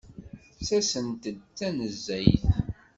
Ttasent-d 0.57 1.23
tanezzayt. 1.57 2.43